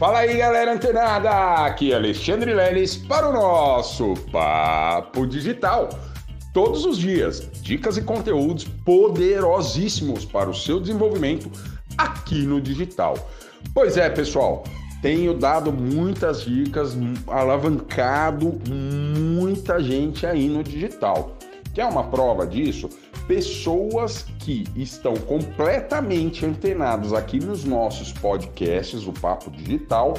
[0.00, 1.28] Fala aí, galera antenada!
[1.66, 5.90] Aqui é Alexandre Leles para o nosso Papo Digital.
[6.54, 11.50] Todos os dias, dicas e conteúdos poderosíssimos para o seu desenvolvimento
[11.98, 13.14] aqui no digital.
[13.74, 14.64] Pois é, pessoal,
[15.02, 16.96] tenho dado muitas dicas,
[17.26, 21.36] alavancado muita gente aí no digital.
[21.74, 22.88] Quer uma prova disso?
[23.30, 30.14] Pessoas que estão completamente antenadas aqui nos nossos podcasts, o Papo Digital,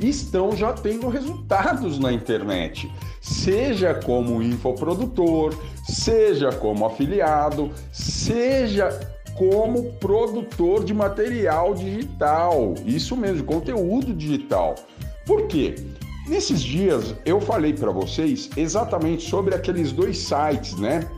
[0.00, 8.88] estão já tendo resultados na internet, seja como infoprodutor, seja como afiliado, seja
[9.38, 12.74] como produtor de material digital.
[12.84, 14.74] Isso mesmo, conteúdo digital.
[15.24, 15.76] Por quê?
[16.26, 21.08] Nesses dias eu falei para vocês exatamente sobre aqueles dois sites, né?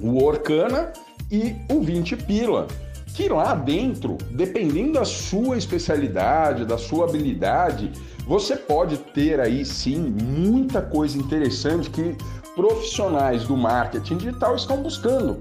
[0.00, 0.92] O Orkana
[1.30, 2.66] e o 20 Pila.
[3.14, 7.92] Que lá dentro, dependendo da sua especialidade, da sua habilidade,
[8.26, 12.16] você pode ter aí sim muita coisa interessante que
[12.56, 15.40] profissionais do marketing digital estão buscando.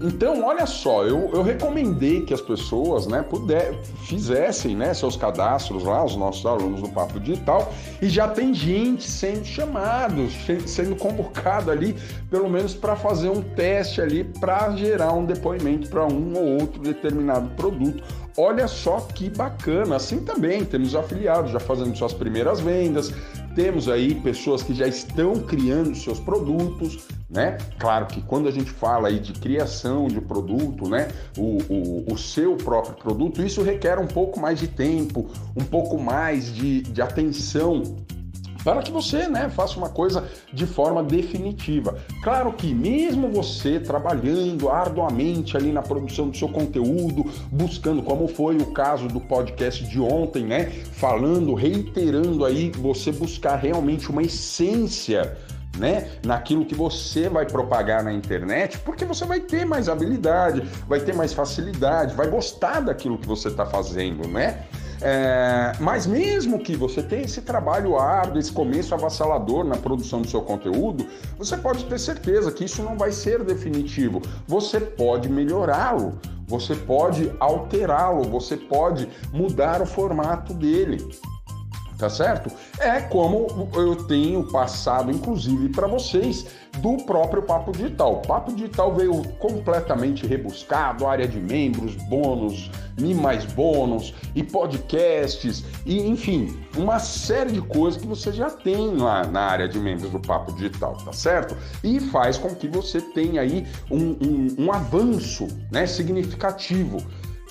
[0.00, 5.84] Então, olha só, eu, eu recomendei que as pessoas né, puder, fizessem né, seus cadastros
[5.84, 10.28] lá, os nossos alunos do Papo Digital, e já tem gente sendo chamado,
[10.66, 11.94] sendo convocado ali,
[12.28, 16.82] pelo menos para fazer um teste ali, para gerar um depoimento para um ou outro
[16.82, 18.02] determinado produto.
[18.36, 23.12] Olha só que bacana, assim também temos afiliados já fazendo suas primeiras vendas,
[23.54, 27.58] temos aí pessoas que já estão criando seus produtos, né?
[27.78, 31.08] Claro que quando a gente fala aí de criação de produto, né?
[31.36, 35.98] O, o, o seu próprio produto, isso requer um pouco mais de tempo, um pouco
[35.98, 37.82] mais de, de atenção
[38.64, 41.98] para que você né, faça uma coisa de forma definitiva.
[42.22, 48.56] Claro que mesmo você trabalhando arduamente ali na produção do seu conteúdo, buscando, como foi
[48.56, 50.64] o caso do podcast de ontem, né?
[50.92, 55.36] Falando, reiterando aí, você buscar realmente uma essência
[55.76, 61.00] né, naquilo que você vai propagar na internet, porque você vai ter mais habilidade, vai
[61.00, 64.64] ter mais facilidade, vai gostar daquilo que você está fazendo, né?
[65.06, 70.28] É, mas mesmo que você tenha esse trabalho árduo, esse começo avassalador na produção do
[70.28, 74.22] seu conteúdo, você pode ter certeza que isso não vai ser definitivo.
[74.46, 81.06] Você pode melhorá-lo, você pode alterá-lo, você pode mudar o formato dele
[81.98, 82.50] tá certo?
[82.78, 86.46] É como eu tenho passado, inclusive, para vocês
[86.78, 88.14] do próprio Papo Digital.
[88.14, 95.64] O Papo Digital veio completamente rebuscado, área de membros, bônus, Mi mais bônus e podcasts,
[95.84, 100.10] e enfim, uma série de coisas que você já tem lá na área de membros
[100.10, 101.56] do Papo Digital, tá certo?
[101.82, 106.98] E faz com que você tenha aí um, um, um avanço né, significativo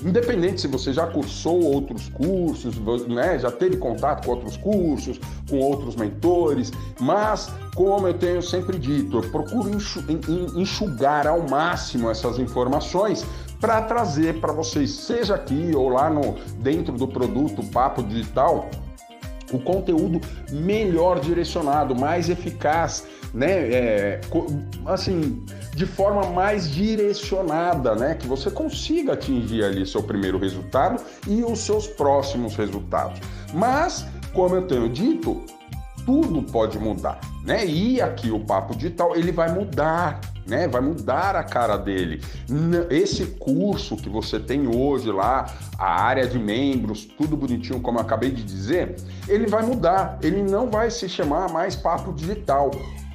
[0.04, 2.76] Independente se você já cursou outros cursos,
[3.08, 5.20] né, já teve contato com outros cursos,
[5.50, 9.72] com outros mentores, mas como eu tenho sempre dito, eu procuro
[10.56, 13.26] enxugar ao máximo essas informações
[13.60, 18.70] para trazer para vocês, seja aqui ou lá no dentro do produto Papo Digital,
[19.54, 20.20] o conteúdo
[20.52, 23.52] melhor direcionado, mais eficaz, né?
[23.52, 24.22] É,
[24.86, 28.16] assim, de forma mais direcionada, né?
[28.16, 33.20] Que você consiga atingir ali seu primeiro resultado e os seus próximos resultados.
[33.54, 35.44] Mas, como eu tenho dito,
[36.06, 37.66] tudo pode mudar, né?
[37.66, 40.68] E aqui o papo digital ele vai mudar, né?
[40.68, 42.22] Vai mudar a cara dele.
[42.90, 48.02] Esse curso que você tem hoje lá, a área de membros, tudo bonitinho como eu
[48.02, 48.96] acabei de dizer,
[49.28, 50.20] ele vai mudar.
[50.22, 52.72] Ele não vai se chamar mais papo digital.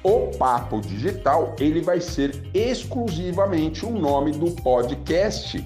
[0.08, 5.62] O Papo Digital, ele vai ser exclusivamente o nome do podcast.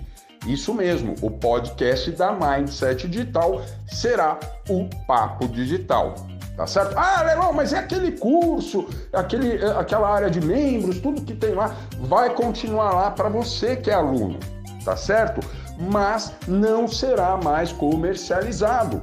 [0.48, 6.16] Isso mesmo, o podcast da Mindset Digital será o Papo Digital.
[6.56, 6.98] Tá certo?
[6.98, 11.54] Ah, Leilão, mas é aquele curso, aquele, é, aquela área de membros, tudo que tem
[11.54, 14.40] lá, vai continuar lá para você que é aluno,
[14.84, 15.40] tá certo?
[15.78, 19.00] Mas não será mais comercializado.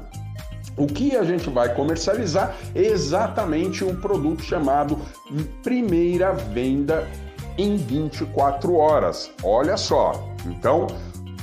[0.79, 4.97] O que a gente vai comercializar é exatamente um produto chamado
[5.61, 7.05] Primeira Venda
[7.57, 9.29] em 24 horas.
[9.43, 10.13] Olha só.
[10.45, 10.87] Então,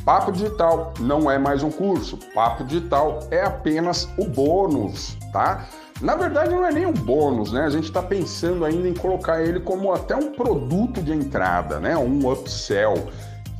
[0.07, 2.19] Papo Digital não é mais um curso.
[2.35, 5.67] Papo Digital é apenas o bônus, tá?
[6.01, 7.65] Na verdade, não é nem um bônus, né?
[7.65, 11.95] A gente está pensando ainda em colocar ele como até um produto de entrada, né?
[11.95, 13.09] Um upsell.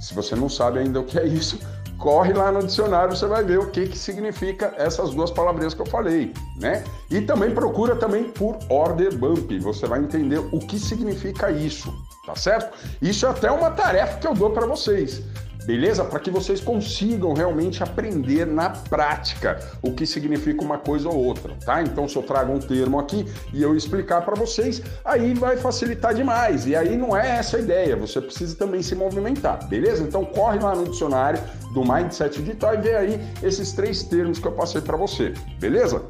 [0.01, 1.59] Se você não sabe ainda o que é isso,
[1.99, 5.81] corre lá no dicionário, você vai ver o que, que significa essas duas palavrinhas que
[5.81, 6.85] eu falei, né?
[7.11, 11.93] E também procura também por order bump, você vai entender o que significa isso,
[12.27, 12.77] tá certo?
[13.01, 15.23] Isso é até uma tarefa que eu dou para vocês.
[15.67, 16.05] Beleza?
[16.05, 21.55] Para que vocês consigam realmente aprender na prática o que significa uma coisa ou outra,
[21.65, 21.83] tá?
[21.83, 26.15] Então, se eu trago um termo aqui e eu explicar para vocês, aí vai facilitar
[26.15, 26.67] demais.
[26.67, 30.03] E aí não é essa a ideia, você precisa também se movimentar, beleza?
[30.05, 31.41] Então, corre lá no dicionário
[31.75, 36.03] do Mindset Digital e vê aí esses três termos que eu passei para você, beleza?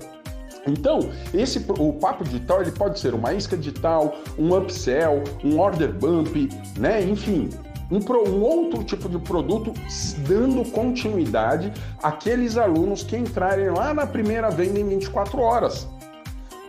[0.67, 5.93] Então, esse o papo digital ele pode ser uma isca digital, um upsell, um order
[5.93, 7.03] bump, né?
[7.03, 7.51] Enfim,
[7.91, 9.73] um, um, outro tipo de produto
[10.27, 11.73] dando continuidade
[12.03, 15.89] àqueles alunos que entrarem lá na primeira venda em 24 horas.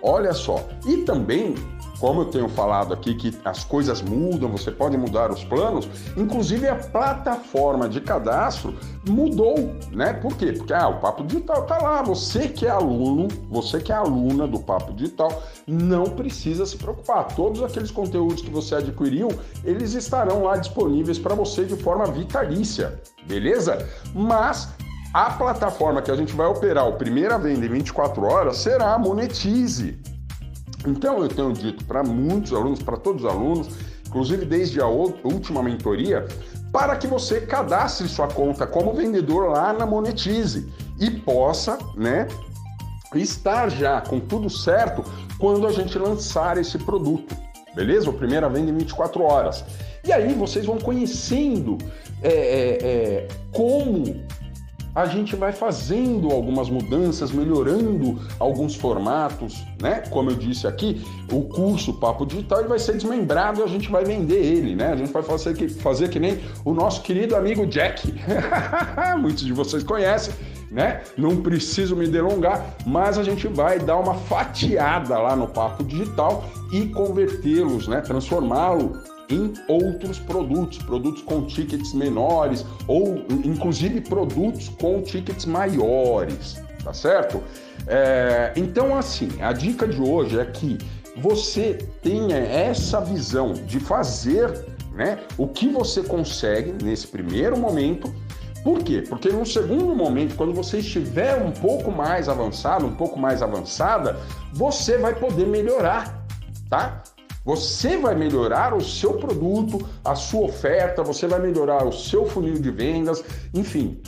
[0.02, 0.64] Olha só.
[0.86, 1.56] E também
[2.00, 6.68] como eu tenho falado aqui que as coisas mudam, você pode mudar os planos, inclusive
[6.68, 8.76] a plataforma de cadastro
[9.08, 10.14] mudou, né?
[10.14, 10.54] Por quê?
[10.54, 14.48] Porque ah, o Papo Digital tá lá, você que é aluno, você que é aluna
[14.48, 17.28] do Papo Digital, não precisa se preocupar.
[17.36, 19.30] Todos aqueles conteúdos que você adquiriu,
[19.64, 23.88] eles estarão lá disponíveis para você de forma vitalícia, beleza?
[24.14, 24.70] Mas
[25.14, 29.00] a plataforma que a gente vai operar o primeira venda em 24 horas será a
[29.00, 29.98] Monetize.
[30.88, 33.68] Então, eu tenho dito para muitos alunos, para todos os alunos,
[34.08, 36.26] inclusive desde a última mentoria,
[36.72, 42.28] para que você cadastre sua conta como vendedor lá na Monetize e possa, né,
[43.14, 45.04] estar já com tudo certo
[45.38, 47.36] quando a gente lançar esse produto,
[47.76, 48.10] beleza?
[48.10, 49.64] A primeira venda em 24 horas.
[50.04, 51.78] E aí vocês vão conhecendo
[52.22, 54.26] é, é, é, como
[54.98, 60.02] a gente vai fazendo algumas mudanças, melhorando alguns formatos, né?
[60.10, 63.92] Como eu disse aqui, o curso Papo Digital ele vai ser desmembrado e a gente
[63.92, 64.94] vai vender ele, né?
[64.94, 68.12] A gente vai fazer que, fazer que nem o nosso querido amigo Jack.
[69.22, 70.34] Muitos de vocês conhecem,
[70.72, 71.04] né?
[71.16, 76.44] Não preciso me delongar, mas a gente vai dar uma fatiada lá no Papo Digital
[76.72, 78.02] e convertê-los, né?
[78.02, 79.00] Transformá-lo
[79.30, 87.44] em outros produtos, produtos com tickets menores ou inclusive produtos com tickets maiores, tá certo?
[87.88, 90.78] É, então, assim, a dica de hoje é que
[91.18, 98.14] você tenha essa visão de fazer né, o que você consegue nesse primeiro momento.
[98.64, 99.04] Por quê?
[99.08, 104.20] Porque no segundo momento, quando você estiver um pouco mais avançado, um pouco mais avançada,
[104.54, 106.26] você vai poder melhorar,
[106.70, 107.04] tá?
[107.48, 112.56] Você vai melhorar o seu produto, a sua oferta, você vai melhorar o seu funil
[112.56, 113.24] de vendas,
[113.54, 114.02] enfim.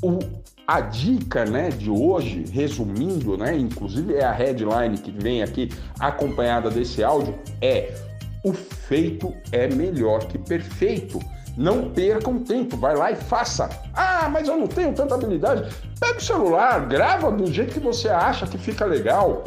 [0.00, 0.18] O,
[0.66, 5.68] a dica né, de hoje, resumindo, né, inclusive é a headline que vem aqui
[6.00, 7.92] acompanhada desse áudio, é
[8.42, 11.18] o feito é melhor que perfeito.
[11.58, 13.68] Não percam tempo, vai lá e faça.
[13.92, 15.70] Ah, mas eu não tenho tanta habilidade.
[16.00, 19.44] Pega o celular, grava do jeito que você acha que fica legal.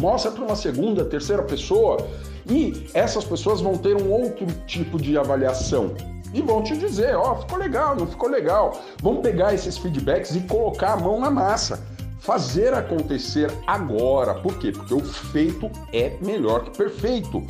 [0.00, 2.04] Mostra para uma segunda, terceira pessoa
[2.48, 5.94] e essas pessoas vão ter um outro tipo de avaliação
[6.32, 8.80] e vão te dizer, ó, oh, ficou legal, não ficou legal.
[9.00, 11.82] Vão pegar esses feedbacks e colocar a mão na massa.
[12.20, 14.34] Fazer acontecer agora.
[14.34, 14.72] Por quê?
[14.72, 17.42] Porque o feito é melhor que perfeito.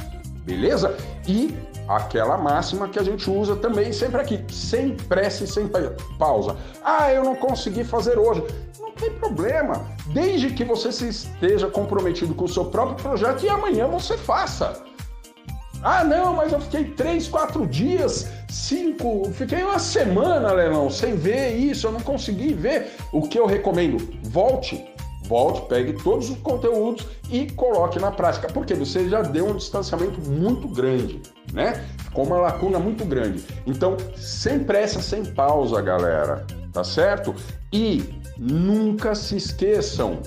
[0.45, 0.97] Beleza?
[1.27, 1.53] E
[1.89, 5.69] aquela máxima que a gente usa também sempre aqui, sem pressa e sem
[6.19, 6.57] pausa.
[6.85, 8.43] Ah, eu não consegui fazer hoje
[8.97, 13.87] tem problema, desde que você se esteja comprometido com o seu próprio projeto e amanhã
[13.87, 14.83] você faça.
[15.83, 21.55] Ah, não, mas eu fiquei três, quatro dias, cinco, fiquei uma semana, Leilão, sem ver
[21.55, 22.93] isso, eu não consegui ver.
[23.13, 23.99] O que eu recomendo?
[24.25, 24.85] Volte,
[25.25, 30.21] volte, pegue todos os conteúdos e coloque na prática, porque você já deu um distanciamento
[30.29, 31.21] muito grande,
[31.53, 31.85] né?
[32.13, 33.45] Com uma lacuna muito grande.
[33.67, 37.35] Então, sem pressa, sem pausa, galera, tá certo?
[37.73, 38.03] E
[38.39, 40.19] Nunca se esqueçam.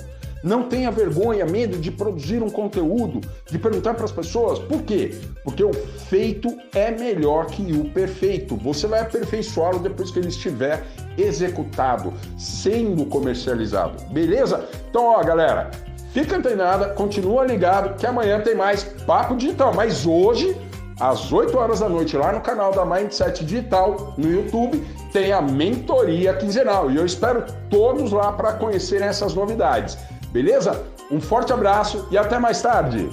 [0.42, 5.14] Não tenha vergonha, medo de produzir um conteúdo, de perguntar para as pessoas por quê?
[5.44, 8.56] Porque o feito é melhor que o perfeito.
[8.56, 10.82] Você vai aperfeiçoá-lo depois que ele estiver
[11.18, 14.02] executado, sendo comercializado.
[14.06, 14.66] Beleza?
[14.88, 15.70] Então, ó, galera,
[16.14, 19.74] fica antenada, continua ligado que amanhã tem mais Papo Digital.
[19.74, 20.56] Mas hoje
[21.00, 25.40] às 8 horas da noite, lá no canal da Mindset Digital, no YouTube, tem a
[25.40, 26.90] mentoria quinzenal.
[26.90, 29.96] E eu espero todos lá para conhecerem essas novidades.
[30.30, 30.84] Beleza?
[31.10, 33.08] Um forte abraço e até mais tarde!